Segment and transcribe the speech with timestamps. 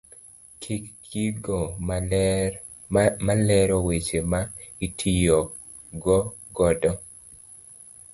[0.61, 1.59] Ket gigo
[3.25, 4.41] malero weche ma
[4.85, 5.39] itiyo
[6.55, 6.91] godo.